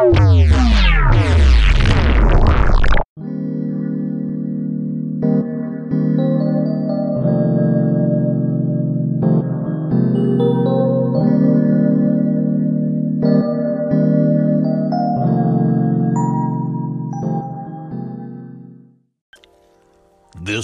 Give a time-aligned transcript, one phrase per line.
[0.00, 0.08] This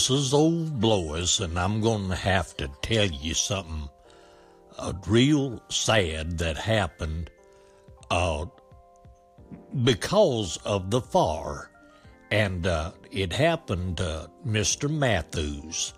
[0.09, 3.91] is old Blois, and I'm going to have to tell you something
[4.79, 7.29] uh, real sad that happened
[8.11, 8.47] uh,
[9.85, 11.71] because of the fire.
[12.31, 14.91] And uh, it happened to Mr.
[14.91, 15.95] Matthews.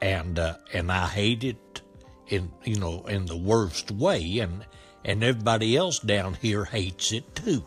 [0.00, 1.80] And uh, and I hate it
[2.28, 4.66] in you know in the worst way and
[5.04, 7.64] and everybody else down here hates it too.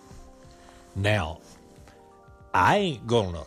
[0.96, 1.40] Now,
[2.54, 3.46] I ain't gonna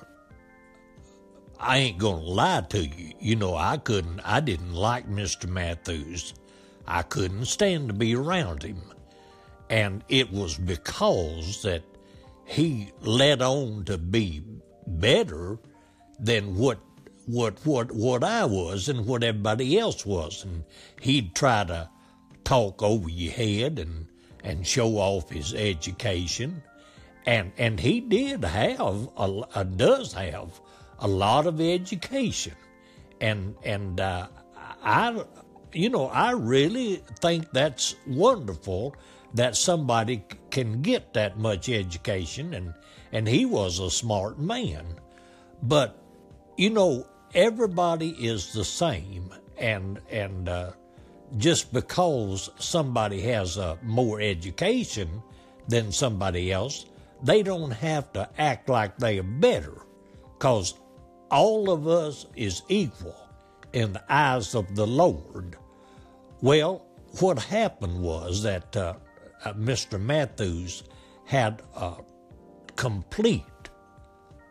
[1.62, 3.12] I ain't gonna lie to you.
[3.20, 5.48] You know, I couldn't, I didn't like Mr.
[5.48, 6.34] Matthews.
[6.88, 8.82] I couldn't stand to be around him.
[9.72, 11.82] And it was because that
[12.44, 14.42] he led on to be
[14.86, 15.59] better
[16.20, 16.79] than what
[17.24, 20.45] what what what I was and what everybody else was.
[20.45, 20.64] And
[21.01, 21.88] he'd try to
[22.45, 24.09] talk over your head and
[24.45, 26.62] and show off his education.
[27.24, 30.60] And and he did have a, a does have
[30.98, 32.57] a lot of education,
[33.23, 34.26] and and uh,
[34.82, 35.24] I,
[35.73, 38.95] you know, I really think that's wonderful
[39.35, 42.75] that somebody can get that much education, and
[43.13, 44.85] and he was a smart man,
[45.63, 45.99] but
[46.57, 50.73] you know, everybody is the same, and and uh,
[51.38, 55.23] just because somebody has a more education
[55.69, 56.87] than somebody else,
[57.23, 59.83] they don't have to act like they are better,
[60.38, 60.75] cause
[61.30, 63.16] all of us is equal
[63.73, 65.56] in the eyes of the Lord.
[66.43, 66.84] Well,
[67.21, 68.94] what happened was that uh,
[69.44, 70.00] uh, Mr.
[70.00, 70.84] Matthews
[71.25, 71.97] had a
[72.76, 73.44] complete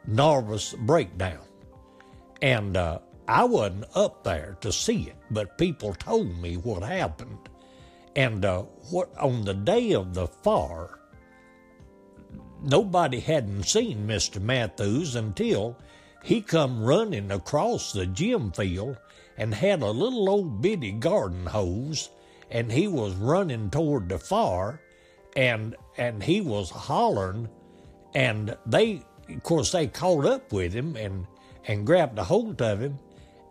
[0.07, 1.45] nervous breakdown.
[2.41, 7.49] And uh, I wasn't up there to see it, but people told me what happened.
[8.15, 10.99] And uh, what on the day of the fire,
[12.61, 14.41] nobody hadn't seen Mr.
[14.41, 15.77] Matthews until
[16.23, 18.97] he come running across the gym field
[19.37, 22.09] and had a little old bitty garden hose
[22.51, 24.81] and he was running toward the fire
[25.35, 27.47] and and he was hollering
[28.13, 31.25] and they of course they caught up with him and
[31.67, 32.99] and grabbed a hold of him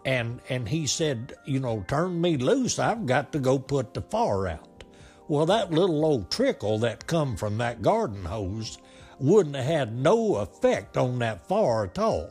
[0.04, 4.02] and and he said you know turn me loose i've got to go put the
[4.02, 4.84] fire out
[5.28, 8.78] well that little old trickle that come from that garden hose
[9.18, 12.30] wouldn't have had no effect on that fire at all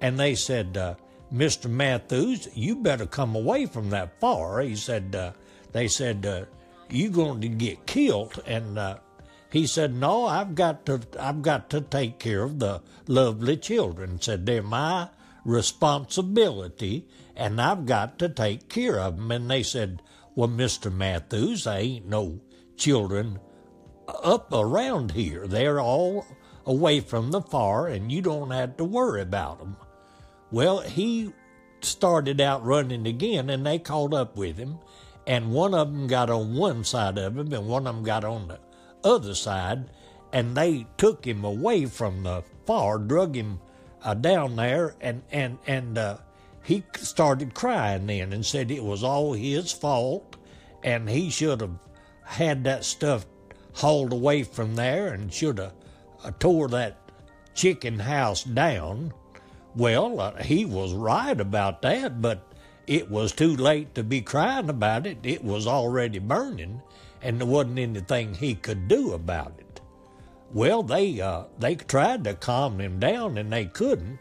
[0.00, 0.94] and they said, uh,
[1.32, 1.68] Mr.
[1.68, 4.60] Matthews, you better come away from that fire.
[4.60, 5.32] He said, uh,
[5.76, 6.44] they said, uh,
[6.88, 8.42] you going to get killed.
[8.46, 8.98] And uh,
[9.50, 14.20] he said, no, I've got to, I've got to take care of the lovely children.
[14.20, 15.08] Said they're my
[15.44, 19.30] responsibility, and I've got to take care of them.
[19.30, 20.02] And they said,
[20.34, 20.92] well, Mr.
[20.92, 22.40] Matthews, there ain't no
[22.76, 23.38] children
[24.08, 25.46] up around here.
[25.46, 26.26] They're all
[26.64, 29.76] away from the fire, and you don't have to worry about them.
[30.50, 31.32] Well, he
[31.80, 34.78] started out running again, and they caught up with him.
[35.26, 38.24] And one of them got on one side of him, and one of them got
[38.24, 38.60] on the
[39.02, 39.90] other side.
[40.32, 43.60] And they took him away from the far, drug him
[44.02, 46.18] uh, down there, and and and uh,
[46.62, 50.36] he started crying then and said it was all his fault,
[50.82, 51.78] and he should have
[52.24, 53.26] had that stuff
[53.72, 55.72] hauled away from there and should have
[56.24, 56.98] uh, tore that
[57.54, 59.12] chicken house down
[59.76, 62.50] well, uh, he was right about that, but
[62.86, 65.18] it was too late to be crying about it.
[65.22, 66.82] It was already burning,
[67.20, 69.80] and there wasn't anything he could do about it.
[70.52, 74.18] Well, they uh, they tried to calm him down, and they couldn't.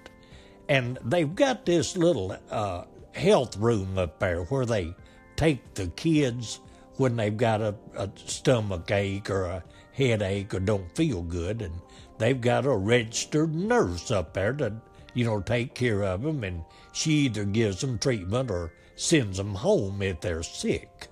[0.68, 4.96] And they've got this little uh, health room up there where they
[5.36, 6.60] take the kids
[6.96, 11.74] when they've got a, a stomach ache or a headache or don't feel good, and
[12.18, 14.74] they've got a registered nurse up there to
[15.16, 19.56] you know, take care of them, and she either gives them treatment or sends them
[19.56, 21.08] home if they're sick.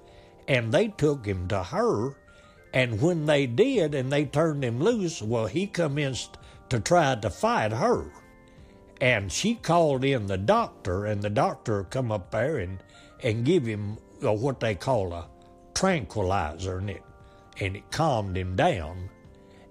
[0.48, 2.16] And they took him to her,
[2.74, 6.38] and when they did, and they turned him loose, well, he commenced
[6.70, 8.12] to try to fight her.
[9.00, 12.84] And she called in the doctor, and the doctor come up there and,
[13.22, 15.28] and give him uh, what they call a
[15.74, 17.04] tranquilizer, and it,
[17.60, 19.10] and it calmed him down.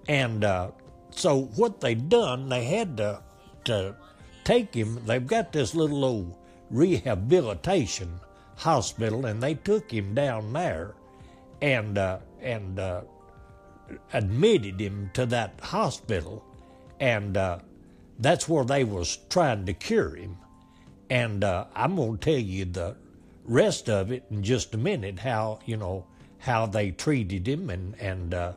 [0.08, 0.70] And uh,
[1.10, 3.22] so what they done, they had to,
[3.64, 3.96] to
[4.44, 5.04] take him.
[5.06, 6.34] They've got this little old
[6.70, 8.20] rehabilitation
[8.56, 10.94] hospital, and they took him down there,
[11.60, 13.02] and uh, and uh,
[14.12, 16.44] admitted him to that hospital,
[17.00, 17.58] and uh,
[18.18, 20.36] that's where they was trying to cure him.
[21.10, 22.96] And uh, I'm going to tell you the
[23.44, 25.18] rest of it in just a minute.
[25.18, 26.06] How you know
[26.38, 28.52] how they treated him and and uh,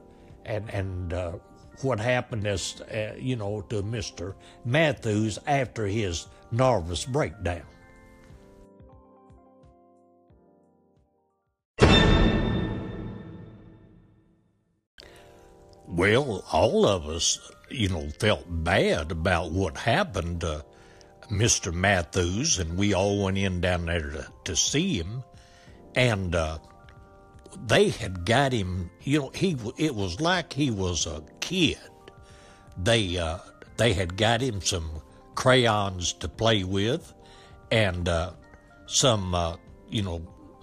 [0.45, 1.33] and and uh,
[1.83, 7.63] what happened as uh, you know to Mister Matthews after his nervous breakdown.
[15.87, 17.39] Well, all of us,
[17.69, 20.65] you know, felt bad about what happened to
[21.29, 21.73] Mr.
[21.73, 25.23] Matthews, and we all went in down there to, to see him.
[25.95, 26.57] And uh,
[27.65, 31.77] they had got him, you know, he it was like he was a kid.
[32.75, 33.37] They uh,
[33.77, 34.89] they had got him some
[35.35, 37.13] crayons to play with,
[37.71, 38.31] and uh,
[38.87, 39.57] some, uh,
[39.89, 40.21] you know,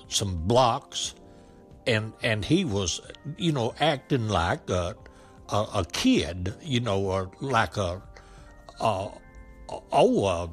[0.08, 1.14] some blocks,
[1.86, 3.00] and and he was,
[3.36, 4.96] you know, acting like a
[5.50, 8.02] a, a kid, you know, or like a,
[8.80, 9.08] a
[9.92, 10.50] oh,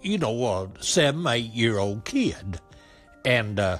[0.00, 2.60] you know, a seven, eight year old kid.
[3.24, 3.78] And uh,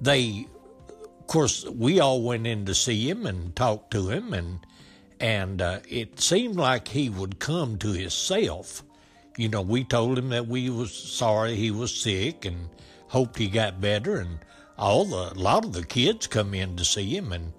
[0.00, 0.46] they,
[0.88, 4.60] of course, we all went in to see him and talk to him, and
[5.20, 8.82] and uh, it seemed like he would come to himself.
[9.36, 12.68] You know, we told him that we was sorry he was sick and
[13.08, 14.38] hoped he got better, and
[14.78, 17.52] all the a lot of the kids come in to see him and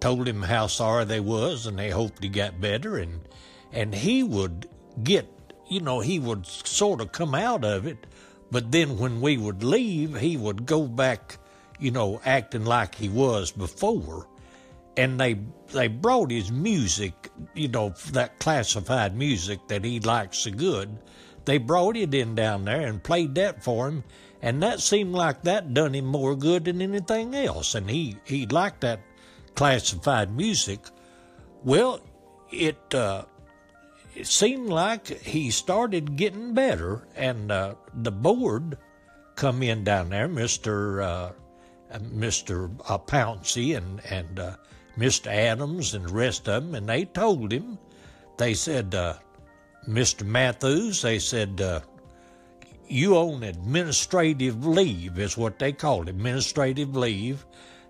[0.00, 2.96] told him how sorry they was and they hoped he got better.
[2.98, 3.20] And
[3.72, 4.68] and he would
[5.02, 5.26] get
[5.68, 8.06] you know he would sort of come out of it.
[8.50, 11.38] But then when we would leave he would go back
[11.78, 14.28] you know acting like he was before
[14.96, 15.38] and they
[15.72, 20.98] they brought his music you know that classified music that he likes so good.
[21.44, 24.04] They brought it in down there and played that for him.
[24.42, 27.74] And that seemed like that done him more good than anything else.
[27.74, 29.00] And he he liked that
[29.54, 30.80] classified music.
[31.64, 32.00] Well,
[32.52, 33.24] it uh,
[34.14, 38.78] it seemed like he started getting better, and uh, the board
[39.34, 41.32] come in down there, Mister uh,
[42.10, 44.38] Mister uh, Pouncey and and
[44.96, 47.78] Mister Adams and the rest of them, and they told him,
[48.38, 49.14] they said, uh,
[49.86, 51.60] Mister Matthews, they said.
[51.60, 51.80] Uh,
[52.88, 57.44] you on administrative leave is what they called administrative leave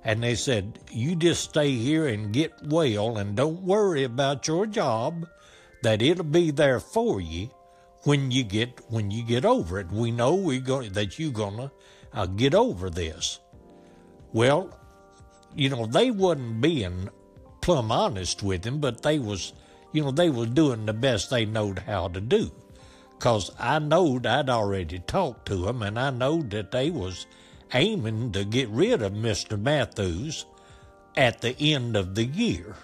[0.07, 4.65] and they said, You just stay here and get well and don't worry about your
[4.65, 5.27] job,
[5.83, 7.51] that it'll be there for you
[8.05, 9.91] when you get when you get over it.
[9.91, 11.73] We know we're going that you're gonna
[12.13, 13.41] uh, get over this.
[14.33, 14.79] Well,
[15.57, 17.11] you know they wasn't being
[17.61, 19.53] plumb honest with him, but they was,
[19.93, 22.53] you know, they was doing the best they knowed how to do.
[23.19, 27.27] Cause I knowed I'd already talked to them, and I knowed that they was
[27.73, 29.61] aiming to get rid of Mr.
[29.61, 30.45] Matthews
[31.17, 32.77] at the end of the year.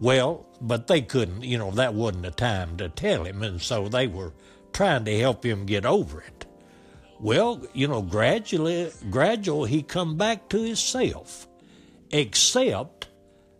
[0.00, 3.88] Well, but they couldn't, you know, that wasn't the time to tell him, and so
[3.88, 4.34] they were
[4.72, 6.46] trying to help him get over it.
[7.20, 11.48] Well, you know, gradually, gradual, he come back to himself,
[12.14, 13.08] except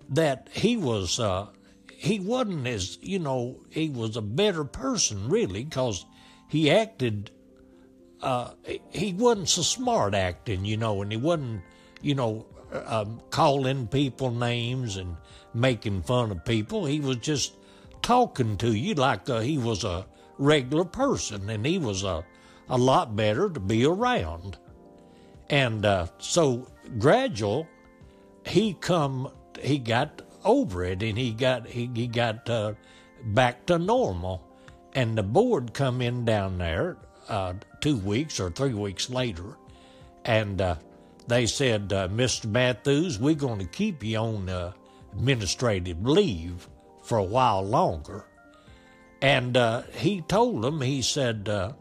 [0.08, 1.48] that he was, uh,
[1.88, 6.06] he wasn't as, you know, he was a better person really, because
[6.48, 7.32] he acted
[8.22, 8.52] uh,
[8.90, 11.60] he wasn't so smart acting, you know, and he wasn't,
[12.00, 12.46] you know,
[12.86, 15.16] um, calling people names and
[15.52, 16.86] making fun of people.
[16.86, 17.54] He was just
[18.00, 20.06] talking to you like uh, he was a
[20.38, 22.24] regular person, and he was a,
[22.70, 24.56] a lot better to be around.
[25.50, 26.66] And uh, so
[26.98, 27.68] gradual,
[28.46, 32.74] he come, he got over it, and he got he, he got uh,
[33.24, 34.46] back to normal.
[34.94, 36.96] And the board come in down there
[37.28, 39.56] uh, two weeks or three weeks later,
[40.24, 40.76] and uh,
[41.26, 42.46] they said, uh, Mr.
[42.46, 44.72] Matthews, we're going to keep you on uh,
[45.12, 46.68] administrative leave
[47.02, 48.26] for a while longer.
[49.22, 51.72] And uh, he told them, he said, uh,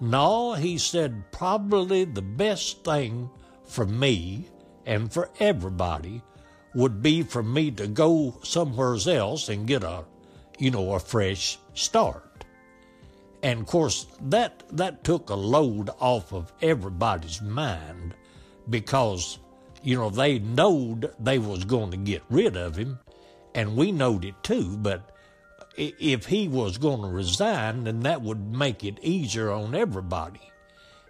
[0.00, 3.30] no, he said, probably the best thing
[3.64, 4.48] for me
[4.86, 6.22] and for everybody
[6.74, 10.04] would be for me to go somewhere else and get a,
[10.58, 12.44] you know, a fresh start.
[13.42, 18.14] And of course, that, that took a load off of everybody's mind
[18.70, 19.38] because,
[19.82, 23.00] you know, they knowed they was going to get rid of him,
[23.54, 25.10] and we knowed it too, but
[25.76, 30.40] if he was going to resign, then that would make it easier on everybody.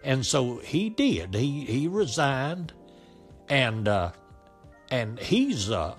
[0.05, 1.35] And so he did.
[1.35, 2.73] He he resigned,
[3.52, 4.11] and uh,
[4.90, 5.94] and he's uh,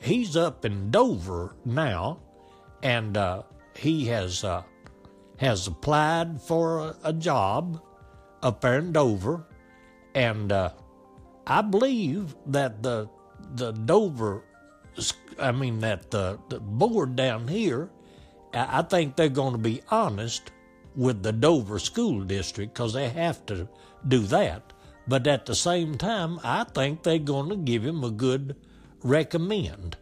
[0.00, 2.18] he's up in Dover now,
[2.82, 3.42] and uh,
[3.76, 4.64] he has uh,
[5.36, 7.80] has applied for a, a job
[8.42, 9.46] up there in Dover,
[10.16, 10.70] and uh,
[11.46, 13.08] I believe that the
[13.54, 14.42] the Dover
[15.38, 17.90] I mean that the, the board down here,
[18.52, 20.50] I think they're going to be honest
[20.96, 23.68] with the Dover School District because they have to
[24.08, 24.72] do that.
[25.08, 28.56] But at the same time, I think they're going to give him a good
[29.02, 29.96] recommend.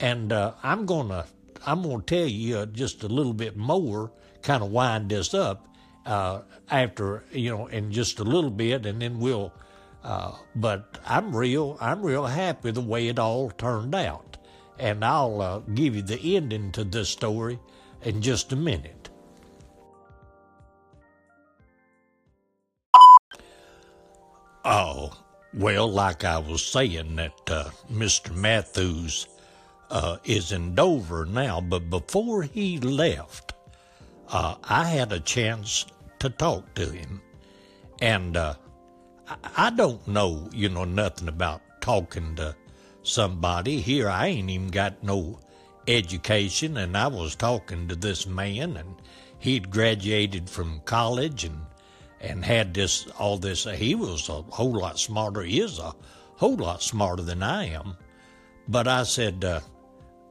[0.00, 1.26] And uh, I'm going to
[1.66, 4.12] I'm going to tell you uh, just a little bit more,
[4.42, 5.66] kind of wind this up
[6.06, 9.52] uh, after you know in just a little bit, and then we'll.
[10.02, 14.36] Uh, but I'm real I'm real happy the way it all turned out,
[14.78, 17.58] and I'll uh, give you the ending to this story
[18.02, 18.97] in just a minute.
[24.70, 25.14] Oh,
[25.54, 28.36] well, like I was saying, that uh, Mr.
[28.36, 29.26] Matthews
[29.90, 33.54] uh, is in Dover now, but before he left,
[34.28, 35.86] uh, I had a chance
[36.18, 37.22] to talk to him.
[38.02, 38.56] And uh,
[39.56, 42.54] I don't know, you know, nothing about talking to
[43.02, 43.80] somebody.
[43.80, 45.40] Here, I ain't even got no
[45.86, 48.96] education, and I was talking to this man, and
[49.38, 51.58] he'd graduated from college and
[52.20, 53.64] and had this all this.
[53.64, 55.42] He was a whole lot smarter.
[55.42, 55.94] He is a
[56.36, 57.96] whole lot smarter than I am.
[58.68, 59.60] But I said, uh,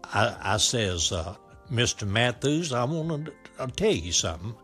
[0.04, 1.36] I, I says, uh,
[1.72, 2.08] Mr.
[2.08, 4.56] Matthews, I want to tell you something.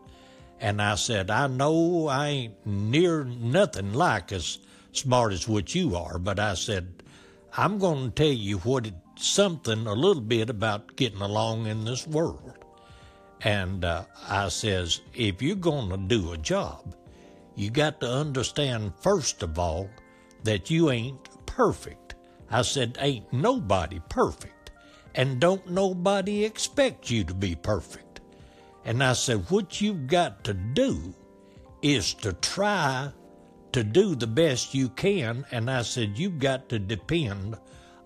[0.60, 4.58] And I said, I know I ain't near nothing like as
[4.92, 7.02] smart as what you are, but I said,
[7.56, 11.84] I'm going to tell you what it, something a little bit about getting along in
[11.84, 12.52] this world.
[13.42, 16.94] And uh, I says, if you're going to do a job,
[17.54, 19.88] you got to understand first of all
[20.42, 22.14] that you ain't perfect.
[22.50, 24.54] I said, ain't nobody perfect
[25.14, 28.20] and don't nobody expect you to be perfect.
[28.84, 31.14] And I said, what you've got to do
[31.82, 33.10] is to try
[33.72, 35.46] to do the best you can.
[35.50, 37.56] And I said, you've got to depend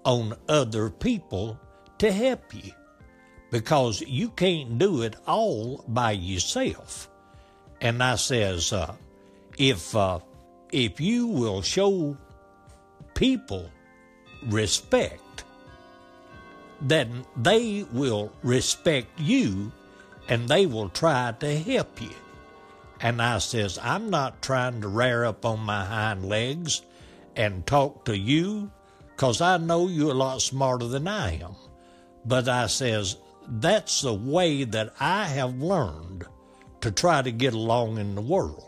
[0.04, 1.58] on other people
[1.98, 2.72] to help you
[3.50, 7.10] because you can't do it all by yourself.
[7.80, 8.94] And I says, uh,
[9.58, 10.18] if uh,
[10.72, 12.16] if you will show
[13.14, 13.70] people
[14.46, 15.44] respect
[16.80, 19.72] then they will respect you
[20.28, 22.14] and they will try to help you.
[23.00, 26.82] And I says, I'm not trying to rear up on my hind legs
[27.36, 28.70] and talk to you
[29.10, 31.54] because I know you're a lot smarter than I am.
[32.24, 33.16] But I says,
[33.48, 36.26] that's the way that I have learned
[36.80, 38.67] to try to get along in the world.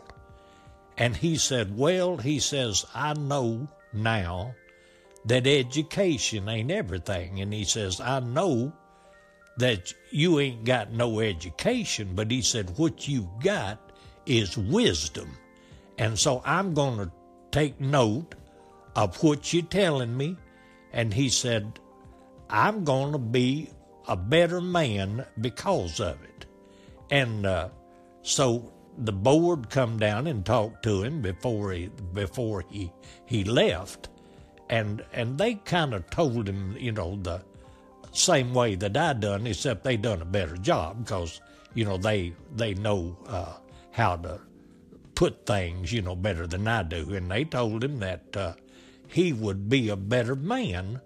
[0.97, 4.55] And he said, Well, he says, I know now
[5.25, 7.41] that education ain't everything.
[7.41, 8.73] And he says, I know
[9.57, 13.91] that you ain't got no education, but he said, what you've got
[14.25, 15.37] is wisdom.
[15.97, 17.11] And so I'm going to
[17.51, 18.35] take note
[18.95, 20.37] of what you're telling me.
[20.93, 21.79] And he said,
[22.49, 23.69] I'm going to be
[24.07, 26.45] a better man because of it.
[27.09, 27.69] And uh,
[28.23, 32.91] so the board come down and talked to him before he before he
[33.25, 34.09] he left.
[34.69, 37.43] And and they kind of told him, you know, the
[38.13, 41.41] same way that I done, except they done a better job because
[41.73, 43.53] you know they they know uh,
[43.91, 44.41] how to
[45.15, 48.53] put things, you know, better than I do, and they told him that uh,
[49.07, 51.01] he would be a better man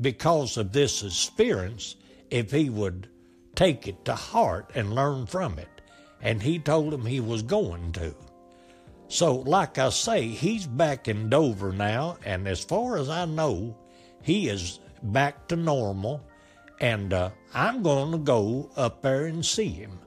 [0.00, 1.96] because of this experience
[2.30, 3.08] if he would
[3.54, 5.79] take it to heart and learn from it,
[6.22, 8.14] and he told him he was going to.
[9.08, 13.76] So, like I say, he's back in Dover now, and as far as I know,
[14.22, 16.22] he is back to normal.
[16.80, 19.98] And uh, I'm going to go up there and see him,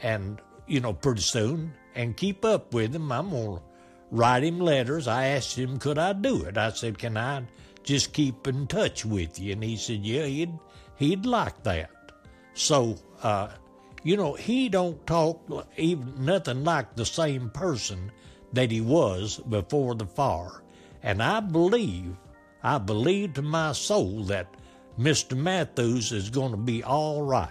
[0.00, 3.12] and you know, pretty soon, and keep up with him.
[3.12, 3.62] I'm going to
[4.10, 5.06] write him letters.
[5.06, 6.56] I asked him, could I do it?
[6.56, 7.44] I said, can I
[7.82, 9.52] just keep in touch with you?
[9.52, 10.58] And he said, yeah, he'd
[10.96, 11.90] he'd like that.
[12.54, 13.48] So, uh,
[14.02, 15.40] you know, he don't talk
[15.76, 18.10] even nothing like the same person
[18.52, 20.62] that he was before the fire.
[21.02, 22.16] And I believe,
[22.62, 24.54] I believe to my soul that
[24.98, 25.36] Mr.
[25.36, 27.50] Matthews is going to be all right.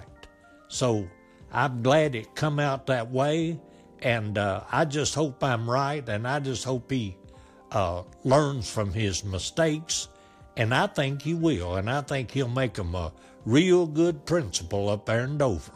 [0.68, 1.08] So
[1.52, 3.60] I'm glad it come out that way,
[4.02, 7.18] and uh, I just hope I'm right, and I just hope he
[7.72, 10.10] uh, learns from his mistakes,
[10.58, 13.14] and I think he will, and I think he'll make them a
[13.46, 15.72] real good principal up there in Dover.